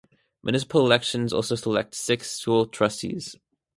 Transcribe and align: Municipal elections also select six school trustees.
Municipal 0.41 0.83
elections 0.83 1.31
also 1.31 1.53
select 1.53 1.93
six 1.93 2.31
school 2.31 2.65
trustees. 2.65 3.35